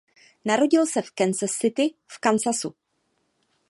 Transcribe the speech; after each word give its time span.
Narodil 0.45 0.85
se 0.87 1.01
v 1.01 1.11
Kansas 1.11 1.51
City 1.51 1.93
v 2.07 2.19
Kansasu. 2.19 2.73